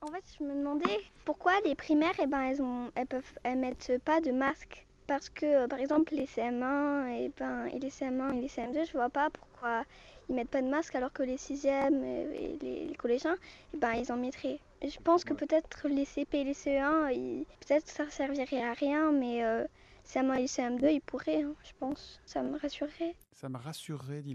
En 0.03 0.07
fait, 0.07 0.25
je 0.39 0.45
me 0.45 0.55
demandais 0.55 0.99
pourquoi 1.27 1.53
les 1.65 1.75
primaires, 1.75 2.15
eh 2.23 2.27
ben, 2.27 2.41
elles, 2.41 2.63
ont, 2.63 2.91
elles 2.95 3.07
peuvent, 3.07 3.39
elles 3.43 3.59
mettent 3.59 3.93
pas 4.05 4.21
de 4.21 4.31
masque. 4.31 4.87
Parce 5.07 5.29
que, 5.29 5.45
euh, 5.45 5.69
par 5.69 5.79
exemple, 5.79 6.15
les 6.15 6.27
CM1 6.27 7.09
et, 7.09 7.33
ben, 7.37 7.67
et 7.67 7.79
les 7.79 7.91
CM1 7.91 8.35
et 8.35 8.41
les 8.41 8.49
CM2, 8.49 8.87
je 8.87 8.93
vois 8.93 9.11
pas 9.11 9.29
pourquoi 9.29 9.85
ils 10.29 10.35
mettent 10.35 10.49
pas 10.51 10.63
de 10.63 10.69
masque 10.69 10.95
alors 10.95 11.13
que 11.13 11.23
les 11.23 11.37
6e 11.37 12.03
et 12.03 12.59
les, 12.63 12.87
les 12.87 12.95
collégiens, 12.95 13.37
eh 13.75 13.77
ben, 13.77 13.93
ils 13.93 14.11
en 14.11 14.17
mettraient. 14.17 14.61
Je 14.83 14.99
pense 15.01 15.25
que 15.25 15.35
peut-être 15.35 15.89
les 15.89 16.05
CP 16.05 16.41
et 16.41 16.45
les 16.45 16.55
CE1, 16.55 17.09
ils- 17.11 17.45
peut-être 17.67 17.87
ça 17.89 18.09
servirait 18.09 18.63
à 18.63 18.73
rien, 18.73 19.13
mais 19.13 19.45
euh, 19.45 19.65
CM1 20.05 20.35
et 20.37 20.47
CM2, 20.47 20.91
ils 20.91 21.01
pourraient, 21.01 21.43
hein, 21.43 21.55
je 21.63 21.73
pense. 21.79 22.21
Ça 22.25 22.43
me 22.43 22.59
rassurerait. 22.59 23.15
Ça 23.33 23.49
me 23.49 23.59
rassurerait, 23.59 24.23
dit. 24.23 24.35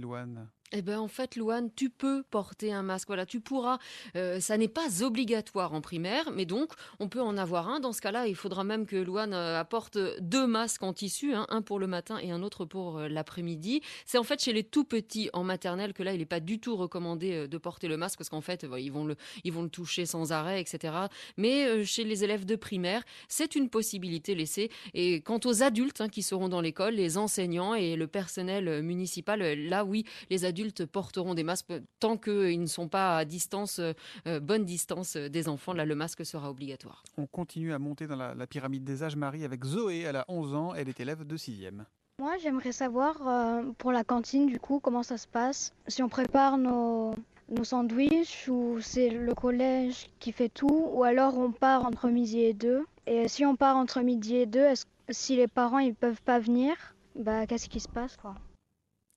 Eh 0.71 0.81
ben 0.81 0.97
en 0.97 1.07
fait, 1.07 1.35
Louane, 1.35 1.69
tu 1.75 1.91
peux 1.91 2.23
porter 2.23 2.73
un 2.73 2.81
masque. 2.81 3.07
Voilà, 3.07 3.27
tu 3.27 3.39
pourras. 3.39 3.77
Euh, 4.15 4.39
ça 4.39 4.57
n'est 4.57 4.67
pas 4.67 5.03
obligatoire 5.03 5.73
en 5.73 5.81
primaire, 5.81 6.31
mais 6.31 6.45
donc 6.45 6.73
on 6.99 7.07
peut 7.07 7.21
en 7.21 7.37
avoir 7.37 7.69
un. 7.69 7.79
Dans 7.79 7.93
ce 7.93 8.01
cas-là, 8.01 8.27
il 8.27 8.35
faudra 8.35 8.63
même 8.63 8.87
que 8.87 8.95
Louane 8.95 9.35
euh, 9.35 9.59
apporte 9.59 9.99
deux 10.21 10.47
masques 10.47 10.81
en 10.81 10.91
tissu, 10.91 11.35
hein, 11.35 11.45
un 11.49 11.61
pour 11.61 11.77
le 11.77 11.85
matin 11.85 12.17
et 12.17 12.31
un 12.31 12.41
autre 12.41 12.65
pour 12.65 12.97
euh, 12.97 13.07
l'après-midi. 13.07 13.81
C'est 14.07 14.17
en 14.17 14.23
fait 14.23 14.41
chez 14.41 14.53
les 14.53 14.63
tout 14.63 14.85
petits 14.85 15.29
en 15.33 15.43
maternelle 15.43 15.93
que 15.93 16.01
là, 16.01 16.13
il 16.13 16.17
n'est 16.17 16.25
pas 16.25 16.39
du 16.39 16.59
tout 16.59 16.75
recommandé 16.75 17.47
de 17.47 17.57
porter 17.59 17.87
le 17.87 17.97
masque 17.97 18.17
parce 18.17 18.29
qu'en 18.29 18.41
fait, 18.41 18.65
ils 18.79 18.91
vont 18.91 19.05
le, 19.05 19.69
toucher 19.69 20.07
sans 20.07 20.31
arrêt, 20.31 20.59
etc. 20.59 20.93
Mais 21.37 21.85
chez 21.85 22.03
les 22.03 22.23
élèves 22.23 22.45
de 22.45 22.55
primaire, 22.55 23.03
c'est 23.27 23.55
une 23.55 23.69
possibilité 23.69 24.33
laissée. 24.33 24.69
Et 24.93 25.21
quant 25.21 25.39
aux 25.45 25.61
adultes 25.61 26.01
hein, 26.01 26.09
qui 26.09 26.23
seront 26.23 26.49
dans 26.49 26.61
l'école, 26.61 26.95
les 26.95 27.17
enseignants 27.17 27.75
et 27.75 27.95
le 27.95 28.07
personnel 28.07 28.81
municipal, 28.81 29.41
là 29.41 29.85
oui, 29.85 30.05
les 30.29 30.45
adultes 30.45 30.54
porteront 30.91 31.33
des 31.33 31.43
masques 31.43 31.73
tant 31.99 32.17
qu'ils 32.17 32.61
ne 32.61 32.65
sont 32.67 32.87
pas 32.87 33.17
à 33.17 33.25
distance, 33.25 33.79
euh, 33.79 33.93
euh, 34.27 34.39
bonne 34.39 34.65
distance 34.65 35.15
euh, 35.15 35.29
des 35.29 35.47
enfants. 35.47 35.73
Là, 35.73 35.85
le 35.85 35.95
masque 35.95 36.25
sera 36.25 36.49
obligatoire. 36.49 37.03
On 37.17 37.25
continue 37.25 37.73
à 37.73 37.79
monter 37.79 38.07
dans 38.07 38.15
la, 38.15 38.33
la 38.33 38.47
pyramide 38.47 38.83
des 38.83 39.03
âges, 39.03 39.15
Marie, 39.15 39.43
avec 39.43 39.63
Zoé. 39.65 40.01
Elle 40.01 40.17
a 40.17 40.25
11 40.27 40.55
ans, 40.55 40.73
elle 40.73 40.89
est 40.89 40.99
élève 40.99 41.25
de 41.25 41.37
6e. 41.37 41.83
Moi, 42.19 42.37
j'aimerais 42.41 42.71
savoir 42.71 43.27
euh, 43.27 43.63
pour 43.77 43.91
la 43.91 44.05
cantine, 44.05 44.45
du 44.47 44.57
coup, 44.57 44.79
comment 44.79 45.03
ça 45.03 45.17
se 45.17 45.27
passe? 45.27 45.73
Si 45.87 46.01
on 46.01 46.07
prépare 46.07 46.57
nos, 46.57 47.13
nos 47.49 47.63
sandwichs 47.65 48.47
ou 48.47 48.79
c'est 48.79 49.09
le 49.09 49.33
collège 49.33 50.07
qui 50.19 50.31
fait 50.31 50.47
tout, 50.47 50.89
ou 50.93 51.03
alors 51.03 51.37
on 51.37 51.51
part 51.51 51.85
entre 51.85 52.07
midi 52.07 52.39
et 52.39 52.53
deux. 52.53 52.85
Et 53.05 53.27
si 53.27 53.45
on 53.45 53.57
part 53.57 53.75
entre 53.75 53.99
midi 54.01 54.37
et 54.37 54.45
deux, 54.45 54.63
est-ce, 54.63 54.85
si 55.09 55.35
les 55.35 55.49
parents 55.49 55.79
ils 55.79 55.93
peuvent 55.93 56.21
pas 56.21 56.39
venir, 56.39 56.95
bah 57.15 57.45
qu'est-ce 57.47 57.67
qui 57.67 57.81
se 57.81 57.89
passe 57.89 58.15
quoi? 58.15 58.35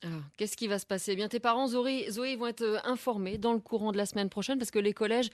Alors, 0.05 0.21
Qu'est-ce 0.37 0.57
qui 0.57 0.69
va 0.69 0.79
se 0.79 0.87
passer? 0.87 1.13
Eh 1.13 1.17
bien, 1.17 1.27
tes 1.29 1.41
parents, 1.41 1.67
Zoé, 1.67 2.07
Zoé, 2.09 2.37
vont 2.37 2.47
être 2.47 2.63
euh, 2.63 2.79
informés 2.85 3.37
dans 3.37 3.53
le 3.53 3.59
courant 3.59 3.91
de 3.91 3.97
la 3.97 4.07
semaine 4.07 4.29
prochaine 4.29 4.57
parce 4.57 4.71
que 4.71 4.79
les 4.79 4.93
collèges 4.93 5.29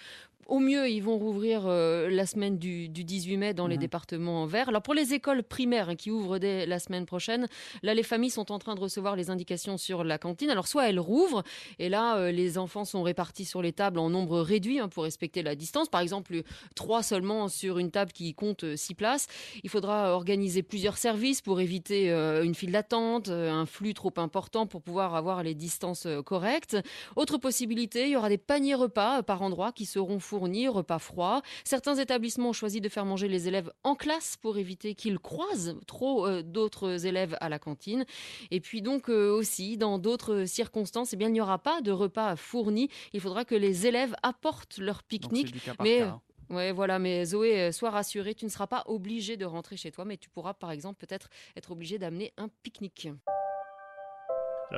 Au 0.46 0.58
mieux, 0.58 0.90
ils 0.90 1.00
vont 1.00 1.16
rouvrir 1.16 1.62
euh, 1.66 2.10
la 2.10 2.26
semaine 2.26 2.58
du, 2.58 2.90
18 2.90 3.36
mai 3.38 3.54
dans 3.54 3.66
les 3.66 3.76
Mhm. 3.76 3.80
départements 3.80 4.44
verts. 4.44 4.68
Alors 4.68 4.82
pour 4.82 4.92
les 4.92 5.14
écoles 5.14 5.42
primaires 5.42 5.88
hein, 5.88 5.96
qui 5.96 6.10
ouvrent 6.10 6.36
dès 6.38 6.66
la 6.66 6.78
semaine 6.78 7.06
prochaine, 7.06 7.46
là 7.82 7.94
les 7.94 8.02
familles 8.02 8.28
sont 8.28 8.52
en 8.52 8.58
train 8.58 8.74
de 8.74 8.80
recevoir 8.80 9.16
les 9.16 9.30
indications 9.30 9.78
sur 9.78 10.04
la 10.04 10.18
cantine. 10.18 10.50
Alors 10.50 10.66
soit 10.68 10.86
elles 10.86 11.00
rouvrent 11.00 11.44
et 11.78 11.88
là 11.88 12.18
euh, 12.18 12.30
les 12.30 12.58
enfants 12.58 12.84
sont 12.84 13.02
répartis 13.02 13.46
sur 13.46 13.62
les 13.62 13.72
tables 13.72 13.98
en 13.98 14.10
nombre 14.10 14.40
réduit 14.40 14.80
hein, 14.80 14.88
pour 14.90 15.04
respecter 15.04 15.42
la 15.42 15.54
distance. 15.54 15.88
Par 15.88 16.02
exemple, 16.02 16.42
trois 16.74 17.02
seulement 17.02 17.48
sur 17.48 17.78
une 17.78 17.90
table 17.90 18.12
qui 18.12 18.34
compte 18.34 18.76
six 18.76 18.94
places. 18.94 19.28
Il 19.62 19.70
faudra 19.70 20.12
organiser 20.14 20.62
plusieurs 20.62 20.98
services 20.98 21.40
pour 21.40 21.58
éviter 21.62 22.12
euh, 22.12 22.42
une 22.44 22.54
file 22.54 22.72
d'attente, 22.72 23.30
un 23.30 23.64
flux 23.64 23.94
trop 23.94 24.12
important 24.18 24.53
pour 24.66 24.82
pouvoir 24.82 25.14
avoir 25.14 25.42
les 25.42 25.54
distances 25.54 26.06
euh, 26.06 26.22
correctes. 26.22 26.76
Autre 27.16 27.38
possibilité, 27.38 28.04
il 28.04 28.10
y 28.10 28.16
aura 28.16 28.28
des 28.28 28.38
paniers 28.38 28.74
repas 28.74 29.18
euh, 29.18 29.22
par 29.22 29.42
endroit 29.42 29.72
qui 29.72 29.84
seront 29.84 30.20
fournis, 30.20 30.68
repas 30.68 30.98
froids. 30.98 31.42
Certains 31.64 31.96
établissements 31.96 32.50
ont 32.50 32.52
choisi 32.54 32.80
de 32.80 32.88
faire 32.88 33.04
manger 33.04 33.28
les 33.28 33.48
élèves 33.48 33.72
en 33.82 33.94
classe 33.94 34.36
pour 34.36 34.56
éviter 34.56 34.94
qu'ils 34.94 35.18
croisent 35.18 35.76
trop 35.86 36.26
euh, 36.26 36.42
d'autres 36.42 37.06
élèves 37.06 37.36
à 37.40 37.48
la 37.48 37.58
cantine. 37.58 38.04
Et 38.50 38.60
puis 38.60 38.80
donc 38.80 39.08
euh, 39.08 39.30
aussi, 39.32 39.76
dans 39.76 39.98
d'autres 39.98 40.44
circonstances, 40.44 41.12
eh 41.12 41.16
bien, 41.16 41.28
il 41.28 41.32
n'y 41.32 41.40
aura 41.40 41.58
pas 41.58 41.80
de 41.80 41.90
repas 41.90 42.36
fournis. 42.36 42.88
Il 43.12 43.20
faudra 43.20 43.44
que 43.44 43.54
les 43.56 43.86
élèves 43.86 44.14
apportent 44.22 44.78
leur 44.78 45.02
pique-nique. 45.02 45.54
Mais 45.80 45.98
cas, 45.98 46.06
hein. 46.06 46.20
Ouais, 46.50 46.72
voilà, 46.72 46.98
mais 46.98 47.24
Zoé, 47.24 47.72
sois 47.72 47.90
rassurée, 47.90 48.34
tu 48.34 48.44
ne 48.44 48.50
seras 48.50 48.66
pas 48.66 48.84
obligé 48.86 49.38
de 49.38 49.46
rentrer 49.46 49.78
chez 49.78 49.90
toi, 49.90 50.04
mais 50.04 50.18
tu 50.18 50.28
pourras 50.28 50.52
par 50.52 50.70
exemple 50.70 51.04
peut-être 51.04 51.30
être 51.56 51.70
obligé 51.70 51.98
d'amener 51.98 52.34
un 52.36 52.48
pique-nique. 52.62 53.08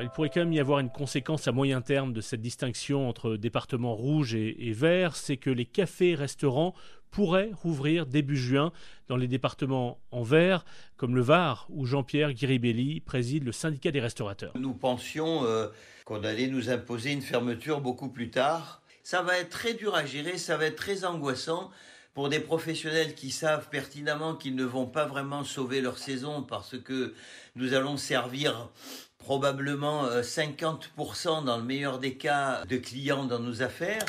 Il 0.00 0.10
pourrait 0.10 0.30
quand 0.30 0.40
même 0.40 0.52
y 0.52 0.60
avoir 0.60 0.80
une 0.80 0.90
conséquence 0.90 1.48
à 1.48 1.52
moyen 1.52 1.80
terme 1.80 2.12
de 2.12 2.20
cette 2.20 2.42
distinction 2.42 3.08
entre 3.08 3.36
départements 3.36 3.94
rouges 3.94 4.34
et, 4.34 4.68
et 4.68 4.72
verts, 4.72 5.16
c'est 5.16 5.36
que 5.36 5.48
les 5.48 5.64
cafés 5.64 6.10
et 6.10 6.14
restaurants 6.14 6.74
pourraient 7.10 7.50
rouvrir 7.62 8.04
début 8.04 8.36
juin 8.36 8.72
dans 9.08 9.16
les 9.16 9.26
départements 9.26 9.98
en 10.10 10.22
vert, 10.22 10.66
comme 10.98 11.14
le 11.14 11.22
Var, 11.22 11.66
où 11.70 11.86
Jean-Pierre 11.86 12.34
Guiribelli 12.34 13.00
préside 13.00 13.44
le 13.44 13.52
syndicat 13.52 13.90
des 13.90 14.00
restaurateurs. 14.00 14.52
Nous 14.54 14.74
pensions 14.74 15.44
euh, 15.44 15.68
qu'on 16.04 16.22
allait 16.24 16.48
nous 16.48 16.68
imposer 16.68 17.12
une 17.12 17.22
fermeture 17.22 17.80
beaucoup 17.80 18.10
plus 18.10 18.30
tard. 18.30 18.82
Ça 19.02 19.22
va 19.22 19.38
être 19.38 19.48
très 19.48 19.72
dur 19.72 19.94
à 19.94 20.04
gérer, 20.04 20.36
ça 20.36 20.58
va 20.58 20.66
être 20.66 20.76
très 20.76 21.06
angoissant 21.06 21.70
pour 22.12 22.28
des 22.28 22.40
professionnels 22.40 23.14
qui 23.14 23.30
savent 23.30 23.68
pertinemment 23.70 24.34
qu'ils 24.34 24.56
ne 24.56 24.64
vont 24.64 24.86
pas 24.86 25.04
vraiment 25.04 25.44
sauver 25.44 25.80
leur 25.80 25.98
saison 25.98 26.42
parce 26.42 26.78
que 26.78 27.14
nous 27.56 27.74
allons 27.74 27.96
servir 27.96 28.70
probablement 29.18 30.04
euh, 30.04 30.22
50% 30.22 31.44
dans 31.44 31.56
le 31.56 31.62
meilleur 31.62 31.98
des 31.98 32.14
cas 32.14 32.64
de 32.66 32.76
clients 32.76 33.24
dans 33.24 33.40
nos 33.40 33.62
affaires, 33.62 34.04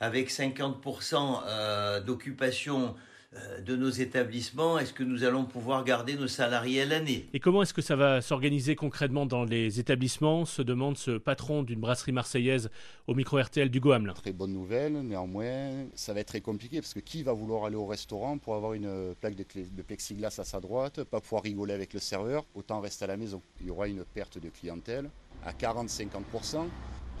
avec 0.00 0.30
50% 0.30 1.42
euh, 1.46 2.00
d'occupation 2.00 2.94
euh, 2.94 3.00
de 3.66 3.76
nos 3.76 3.90
établissements. 3.90 4.78
Est-ce 4.78 4.92
que 4.92 5.02
nous 5.02 5.24
allons 5.24 5.44
pouvoir 5.44 5.84
garder 5.84 6.14
nos 6.14 6.28
salariés 6.28 6.82
à 6.82 6.86
l'année? 6.86 7.26
Et 7.34 7.40
comment 7.40 7.62
est-ce 7.62 7.74
que 7.74 7.82
ça 7.82 7.96
va 7.96 8.22
s'organiser 8.22 8.76
concrètement 8.76 9.26
dans 9.26 9.44
les 9.44 9.80
établissements? 9.80 10.44
se 10.44 10.62
demande 10.62 10.96
ce 10.96 11.18
patron 11.18 11.62
d'une 11.62 11.80
brasserie 11.80 12.12
marseillaise 12.12 12.70
au 13.06 13.14
micro 13.14 13.38
RTL 13.40 13.68
du 13.70 13.80
Hamelin. 13.92 14.12
Très 14.14 14.32
bonne 14.32 14.52
nouvelle, 14.52 14.92
néanmoins, 15.02 15.86
ça 15.94 16.12
va 16.14 16.20
être 16.20 16.28
très 16.28 16.40
compliqué 16.40 16.80
parce 16.80 16.94
que 16.94 17.00
qui 17.00 17.22
va 17.22 17.32
vouloir 17.32 17.64
aller 17.64 17.76
au 17.76 17.86
restaurant 17.86 18.38
pour 18.38 18.54
avoir 18.54 18.72
une 18.74 19.14
plaque 19.20 19.34
de, 19.36 19.42
clé- 19.42 19.66
de 19.70 19.82
plexiglas 19.82 20.34
à 20.38 20.44
sa 20.44 20.60
droite, 20.60 21.02
pas 21.04 21.20
pouvoir 21.20 21.42
rigoler 21.42 21.74
avec 21.74 21.92
le 21.94 22.00
serveur, 22.00 22.44
autant 22.54 22.80
rester 22.80 23.04
à 23.04 23.08
la 23.08 23.16
maison. 23.16 23.42
Il 23.60 23.66
y 23.66 23.70
aura 23.70 23.88
une 23.88 24.04
perte 24.04 24.38
de 24.38 24.48
clientèle 24.48 25.10
à 25.44 25.52
40-50%. 25.52 26.66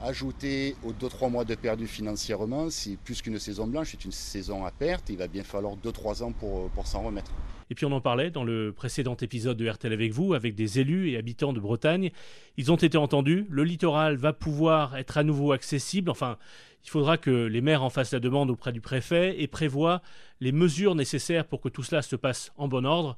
Ajouter 0.02 0.76
aux 0.84 0.92
2-3 0.92 1.30
mois 1.30 1.44
de 1.44 1.54
perdu 1.54 1.86
financièrement, 1.86 2.68
c'est 2.68 2.96
plus 2.96 3.22
qu'une 3.22 3.38
saison 3.38 3.66
blanche, 3.66 3.88
c'est 3.92 4.04
une 4.04 4.12
saison 4.12 4.64
à 4.64 4.70
perte. 4.70 5.08
Il 5.08 5.16
va 5.16 5.26
bien 5.26 5.42
falloir 5.42 5.74
2-3 5.76 6.22
ans 6.22 6.32
pour, 6.32 6.68
pour 6.70 6.86
s'en 6.86 7.02
remettre. 7.02 7.32
Et 7.70 7.74
puis 7.74 7.86
on 7.86 7.92
en 7.92 8.00
parlait 8.00 8.30
dans 8.30 8.44
le 8.44 8.72
précédent 8.72 9.16
épisode 9.16 9.56
de 9.56 9.68
RTL 9.68 9.92
avec 9.92 10.12
vous, 10.12 10.34
avec 10.34 10.54
des 10.54 10.78
élus 10.78 11.10
et 11.10 11.16
habitants 11.16 11.52
de 11.52 11.60
Bretagne. 11.60 12.10
Ils 12.56 12.70
ont 12.70 12.76
été 12.76 12.96
entendus. 12.98 13.46
Le 13.48 13.64
littoral 13.64 14.16
va 14.16 14.32
pouvoir 14.32 14.96
être 14.96 15.18
à 15.18 15.24
nouveau 15.24 15.52
accessible. 15.52 16.10
Enfin, 16.10 16.36
il 16.84 16.90
faudra 16.90 17.16
que 17.16 17.46
les 17.46 17.60
maires 17.60 17.82
en 17.82 17.90
fassent 17.90 18.12
la 18.12 18.20
demande 18.20 18.50
auprès 18.50 18.72
du 18.72 18.80
préfet 18.80 19.40
et 19.40 19.48
prévoient 19.48 20.02
les 20.40 20.52
mesures 20.52 20.94
nécessaires 20.94 21.46
pour 21.46 21.60
que 21.60 21.68
tout 21.68 21.82
cela 21.82 22.02
se 22.02 22.14
passe 22.16 22.52
en 22.56 22.68
bon 22.68 22.84
ordre. 22.84 23.16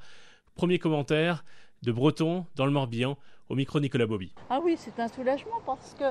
Premier 0.54 0.78
commentaire 0.78 1.44
de 1.82 1.92
Breton 1.92 2.44
dans 2.56 2.66
le 2.66 2.72
Morbihan 2.72 3.16
au 3.48 3.54
micro 3.54 3.80
Nicolas 3.80 4.06
Bobby. 4.06 4.32
Ah 4.50 4.60
oui, 4.62 4.76
c'est 4.78 4.98
un 5.00 5.08
soulagement 5.08 5.60
parce 5.64 5.94
que 5.98 6.04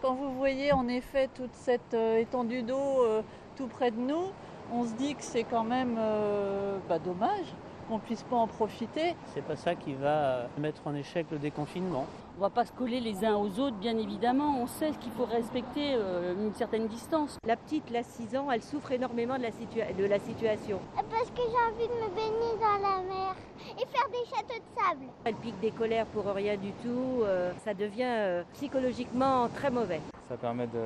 quand 0.00 0.14
vous 0.14 0.34
voyez 0.34 0.72
en 0.72 0.86
effet 0.88 1.28
toute 1.34 1.54
cette 1.54 1.94
euh, 1.94 2.18
étendue 2.18 2.62
d'eau 2.62 3.02
euh, 3.02 3.22
tout 3.56 3.66
près 3.66 3.90
de 3.90 3.98
nous, 3.98 4.30
on 4.72 4.84
se 4.84 4.92
dit 4.94 5.14
que 5.14 5.22
c'est 5.22 5.44
quand 5.44 5.64
même 5.64 5.96
euh, 5.98 6.78
bah, 6.88 6.98
dommage 6.98 7.46
qu'on 7.88 7.98
puisse 7.98 8.22
pas 8.22 8.36
en 8.36 8.46
profiter. 8.46 9.14
C'est 9.34 9.44
pas 9.44 9.56
ça 9.56 9.74
qui 9.74 9.94
va 9.94 10.48
mettre 10.58 10.86
en 10.86 10.94
échec 10.94 11.26
le 11.30 11.38
déconfinement. 11.38 12.06
On 12.36 12.40
va 12.40 12.50
pas 12.50 12.64
se 12.64 12.72
coller 12.72 12.98
les 13.00 13.24
uns 13.24 13.36
aux 13.36 13.60
autres, 13.60 13.76
bien 13.76 13.96
évidemment. 13.96 14.58
On 14.60 14.66
sait 14.66 14.90
qu'il 15.00 15.12
faut 15.12 15.24
respecter 15.24 15.94
euh, 15.94 16.34
une 16.34 16.52
certaine 16.54 16.88
distance. 16.88 17.38
La 17.46 17.56
petite, 17.56 17.88
la 17.90 18.02
6 18.02 18.36
ans, 18.36 18.50
elle 18.50 18.62
souffre 18.62 18.90
énormément 18.90 19.36
de 19.36 19.42
la, 19.42 19.50
situa- 19.50 19.94
de 19.96 20.04
la 20.04 20.18
situation. 20.18 20.80
Parce 20.96 21.30
que 21.30 21.42
j'ai 21.42 21.72
envie 21.72 21.86
de 21.86 21.94
me 21.94 22.08
baigner 22.14 22.58
dans 22.60 22.82
la 22.82 23.02
mer 23.02 23.36
et 23.78 23.86
faire 23.86 24.08
des 24.10 24.28
châteaux 24.28 24.58
de 24.60 24.82
sable. 24.82 25.04
Elle 25.24 25.34
pique 25.36 25.60
des 25.60 25.70
colères 25.70 26.06
pour 26.06 26.24
rien 26.26 26.56
du 26.56 26.72
tout. 26.82 27.22
euh, 27.22 27.52
ça 27.64 27.72
devient 27.72 28.02
euh, 28.04 28.42
psychologiquement 28.54 29.48
très 29.54 29.70
mauvais. 29.70 30.00
Ça 30.28 30.38
permet 30.38 30.66
de 30.66 30.80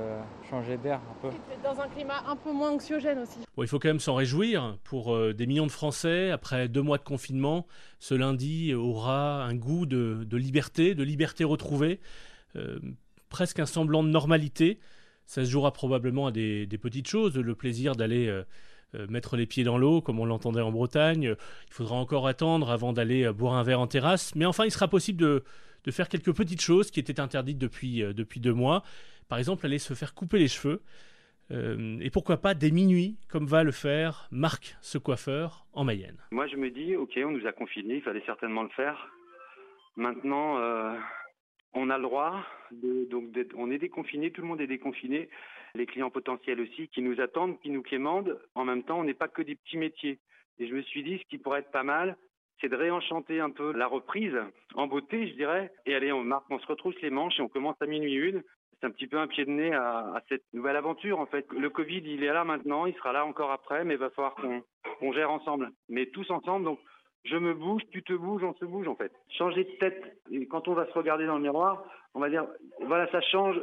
changer 0.50 0.76
d'air 0.78 0.98
un 0.98 1.14
peu. 1.22 1.28
Dans 1.62 1.80
un 1.80 1.88
climat 1.88 2.24
un 2.26 2.34
peu 2.34 2.52
moins 2.52 2.72
anxiogène 2.72 3.20
aussi. 3.20 3.38
Bon, 3.56 3.62
il 3.62 3.68
faut 3.68 3.78
quand 3.78 3.88
même 3.88 4.00
s'en 4.00 4.16
réjouir. 4.16 4.78
Pour 4.82 5.14
euh, 5.14 5.32
des 5.32 5.46
millions 5.46 5.66
de 5.66 5.70
Français, 5.70 6.32
après 6.32 6.68
deux 6.68 6.82
mois 6.82 6.98
de 6.98 7.04
confinement, 7.04 7.66
ce 8.00 8.14
lundi 8.16 8.74
aura 8.74 9.44
un 9.44 9.54
goût 9.54 9.86
de, 9.86 10.24
de 10.28 10.36
liberté, 10.36 10.96
de 10.96 11.04
liberté 11.04 11.44
retrouvée, 11.44 12.00
euh, 12.56 12.80
presque 13.28 13.60
un 13.60 13.66
semblant 13.66 14.02
de 14.02 14.08
normalité. 14.08 14.80
Ça 15.24 15.44
se 15.44 15.50
jouera 15.50 15.72
probablement 15.72 16.26
à 16.26 16.32
des, 16.32 16.66
des 16.66 16.78
petites 16.78 17.06
choses, 17.06 17.36
le 17.36 17.54
plaisir 17.54 17.94
d'aller 17.94 18.26
euh, 18.26 18.44
mettre 19.08 19.36
les 19.36 19.46
pieds 19.46 19.62
dans 19.62 19.78
l'eau, 19.78 20.00
comme 20.00 20.18
on 20.18 20.24
l'entendait 20.24 20.62
en 20.62 20.72
Bretagne. 20.72 21.36
Il 21.68 21.72
faudra 21.72 21.94
encore 21.94 22.26
attendre 22.26 22.70
avant 22.70 22.92
d'aller 22.92 23.30
boire 23.32 23.54
un 23.54 23.62
verre 23.62 23.80
en 23.80 23.86
terrasse. 23.86 24.34
Mais 24.34 24.46
enfin, 24.46 24.64
il 24.64 24.72
sera 24.72 24.88
possible 24.88 25.20
de, 25.20 25.44
de 25.84 25.90
faire 25.90 26.08
quelques 26.08 26.32
petites 26.34 26.60
choses 26.60 26.90
qui 26.90 27.00
étaient 27.00 27.20
interdites 27.20 27.58
depuis, 27.58 28.02
euh, 28.02 28.12
depuis 28.12 28.40
deux 28.40 28.54
mois. 28.54 28.82
Par 29.28 29.38
exemple, 29.38 29.66
aller 29.66 29.78
se 29.78 29.94
faire 29.94 30.14
couper 30.14 30.38
les 30.38 30.48
cheveux. 30.48 30.82
Euh, 31.50 31.98
et 32.00 32.10
pourquoi 32.10 32.36
pas 32.38 32.54
dès 32.54 32.70
minuit, 32.70 33.16
comme 33.28 33.46
va 33.46 33.64
le 33.64 33.72
faire 33.72 34.28
Marc, 34.30 34.76
ce 34.80 34.98
coiffeur, 34.98 35.66
en 35.72 35.84
Mayenne. 35.84 36.18
Moi, 36.30 36.46
je 36.46 36.56
me 36.56 36.70
dis, 36.70 36.96
ok, 36.96 37.18
on 37.24 37.30
nous 37.30 37.46
a 37.46 37.52
confinés, 37.52 37.96
il 37.96 38.02
fallait 38.02 38.22
certainement 38.26 38.62
le 38.62 38.68
faire. 38.70 39.10
Maintenant, 39.96 40.58
euh, 40.58 40.94
on 41.72 41.90
a 41.90 41.96
le 41.96 42.02
droit, 42.02 42.44
donc 42.72 43.24
on 43.56 43.70
est 43.70 43.78
déconfiné, 43.78 44.30
tout 44.30 44.42
le 44.42 44.48
monde 44.48 44.60
est 44.60 44.66
déconfiné, 44.66 45.28
les 45.74 45.86
clients 45.86 46.10
potentiels 46.10 46.60
aussi, 46.60 46.88
qui 46.88 47.02
nous 47.02 47.20
attendent, 47.20 47.58
qui 47.60 47.70
nous 47.70 47.82
quémandent. 47.82 48.38
En 48.54 48.64
même 48.64 48.82
temps, 48.82 49.00
on 49.00 49.04
n'est 49.04 49.14
pas 49.14 49.28
que 49.28 49.42
des 49.42 49.54
petits 49.54 49.78
métiers. 49.78 50.18
Et 50.58 50.68
je 50.68 50.74
me 50.74 50.82
suis 50.82 51.02
dit, 51.02 51.18
ce 51.18 51.28
qui 51.28 51.38
pourrait 51.38 51.60
être 51.60 51.70
pas 51.70 51.82
mal, 51.82 52.16
c'est 52.60 52.68
de 52.68 52.76
réenchanter 52.76 53.40
un 53.40 53.50
peu 53.50 53.72
la 53.72 53.86
reprise 53.86 54.36
en 54.74 54.86
beauté, 54.86 55.28
je 55.28 55.34
dirais. 55.34 55.72
Et 55.86 55.94
allez, 55.94 56.12
on, 56.12 56.26
on 56.50 56.58
se 56.58 56.66
retrousse 56.66 57.00
les 57.00 57.10
manches 57.10 57.38
et 57.38 57.42
on 57.42 57.48
commence 57.48 57.80
à 57.80 57.86
minuit 57.86 58.14
une. 58.14 58.42
C'est 58.80 58.86
un 58.86 58.90
petit 58.90 59.06
peu 59.06 59.18
un 59.18 59.26
pied 59.26 59.44
de 59.44 59.50
nez 59.50 59.72
à, 59.74 60.22
cette 60.28 60.44
nouvelle 60.52 60.76
aventure, 60.76 61.18
en 61.18 61.26
fait. 61.26 61.46
Le 61.52 61.68
Covid, 61.68 62.02
il 62.04 62.22
est 62.22 62.32
là 62.32 62.44
maintenant, 62.44 62.86
il 62.86 62.94
sera 62.94 63.12
là 63.12 63.24
encore 63.24 63.50
après, 63.50 63.84
mais 63.84 63.94
il 63.94 64.00
va 64.00 64.10
falloir 64.10 64.36
qu'on 64.36 65.12
gère 65.12 65.30
ensemble. 65.30 65.70
Mais 65.88 66.06
tous 66.06 66.30
ensemble, 66.30 66.64
donc 66.64 66.78
je 67.24 67.36
me 67.36 67.54
bouge, 67.54 67.82
tu 67.90 68.02
te 68.02 68.12
bouges, 68.12 68.44
on 68.44 68.54
se 68.54 68.64
bouge, 68.64 68.86
en 68.86 68.94
fait. 68.94 69.12
Changer 69.36 69.64
de 69.64 69.78
tête. 69.80 70.20
Quand 70.50 70.68
on 70.68 70.74
va 70.74 70.86
se 70.86 70.92
regarder 70.92 71.26
dans 71.26 71.36
le 71.36 71.42
miroir, 71.42 71.84
on 72.14 72.20
va 72.20 72.30
dire, 72.30 72.46
voilà, 72.86 73.10
ça 73.10 73.20
change. 73.20 73.56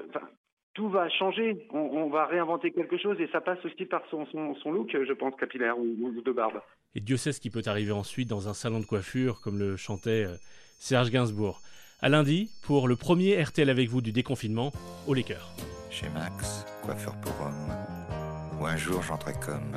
Tout 0.73 0.89
va 0.89 1.07
changer. 1.09 1.65
On, 1.71 2.09
va 2.09 2.25
réinventer 2.25 2.71
quelque 2.71 2.97
chose 2.97 3.19
et 3.21 3.27
ça 3.27 3.39
passe 3.39 3.63
aussi 3.63 3.85
par 3.85 4.03
son, 4.09 4.25
look, 4.65 4.91
je 4.91 5.13
pense, 5.13 5.33
capillaire 5.37 5.79
ou, 5.79 5.95
ou 6.01 6.21
de 6.21 6.31
barbe. 6.33 6.59
Et 6.95 6.99
Dieu 6.99 7.15
sait 7.15 7.31
ce 7.31 7.39
qui 7.39 7.49
peut 7.49 7.61
arriver 7.65 7.93
ensuite 7.93 8.29
dans 8.29 8.49
un 8.49 8.53
salon 8.53 8.81
de 8.81 8.85
coiffure, 8.85 9.39
comme 9.41 9.57
le 9.57 9.77
chantait 9.77 10.25
euh, 10.25 10.35
Serge 10.77 11.11
Gainsbourg. 11.11 11.61
À 12.01 12.09
lundi, 12.09 12.51
pour 12.61 12.89
le 12.89 12.97
premier 12.97 13.41
RTL 13.41 13.69
avec 13.69 13.87
vous 13.87 14.01
du 14.01 14.11
déconfinement, 14.11 14.73
au 15.07 15.13
Laker. 15.13 15.53
Chez 15.89 16.09
Max, 16.09 16.65
coiffeur 16.83 17.15
pour 17.21 17.31
homme, 17.41 17.73
où 18.59 18.65
un 18.65 18.75
jour 18.75 19.01
j'entrais 19.01 19.39
comme, 19.39 19.71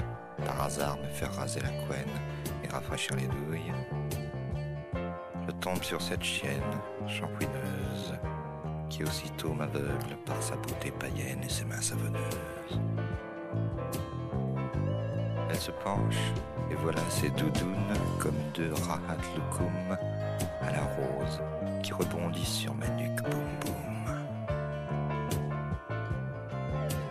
par 0.44 0.62
hasard, 0.62 0.98
me 0.98 1.08
faire 1.10 1.32
raser 1.32 1.60
la 1.60 1.68
couenne 1.68 2.08
et 2.64 2.68
rafraîchir 2.68 3.14
les 3.14 3.28
douilles. 3.28 3.72
Je 5.46 5.52
tombe 5.60 5.82
sur 5.84 6.02
cette 6.02 6.24
chienne, 6.24 6.60
shampouineuse, 7.06 8.14
qui 8.90 9.04
aussitôt 9.04 9.54
m'aveugle 9.54 10.16
par 10.26 10.42
sa 10.42 10.56
beauté 10.56 10.90
païenne 10.90 11.44
et 11.44 11.48
ses 11.48 11.66
mains 11.66 11.80
savonneuses. 11.80 12.80
Elle 15.48 15.56
se 15.56 15.70
penche, 15.70 16.18
et 16.68 16.74
voilà 16.74 17.00
ses 17.10 17.30
doudounes 17.30 17.94
comme 18.18 18.34
deux 18.54 18.72
rahat 18.74 19.16
à 20.62 20.72
la 20.72 20.82
rose 20.82 21.40
qui 21.82 21.92
rebondissent 21.92 22.48
sur 22.48 22.74
ma 22.74 22.88
nuque, 22.88 23.22
boum 23.22 23.48
boum. 23.60 24.14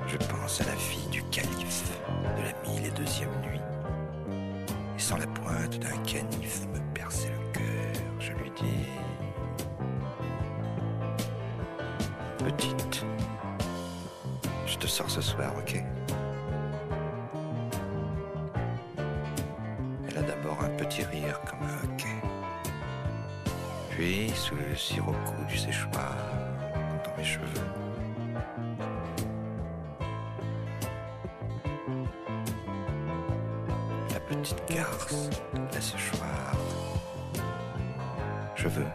Je 0.08 0.18
pense 0.18 0.62
à 0.62 0.66
la 0.66 0.76
fille 0.76 1.08
du 1.10 1.24
calife, 1.24 1.92
de 2.38 2.44
la 2.44 2.70
mille 2.70 2.86
et 2.86 2.92
deuxième 2.92 3.30
nuit. 3.42 3.62
Et 4.96 5.00
sans 5.00 5.18
la 5.18 5.28
pointe 5.28 5.80
d'un 5.80 5.98
canif 6.04 6.68
me 6.74 6.80
percer 6.94 7.30
le 7.30 7.52
cœur, 7.52 8.04
je 8.20 8.32
lui 8.34 8.52
dis 8.52 8.88
Petite, 12.40 13.06
je 14.66 14.78
te 14.78 14.88
sors 14.88 15.10
ce 15.10 15.22
soir, 15.22 15.52
ok? 15.58 15.84
Elle 20.10 20.18
a 20.18 20.22
d'abord 20.22 20.62
un 20.64 20.70
petit 20.78 21.04
rire 21.04 21.42
comme 21.42 21.68
un. 21.68 22.07
Puis, 23.98 24.30
sous 24.36 24.54
le 24.54 24.76
sirocco 24.76 25.34
du 25.50 25.58
séchoir, 25.58 26.16
dans 27.04 27.18
mes 27.18 27.24
cheveux, 27.24 27.48
la 34.14 34.20
petite 34.20 34.62
garce, 34.70 35.32
la 35.74 35.82
séchoir. 35.82 36.54
Je 38.56 38.68
veux 38.68 38.86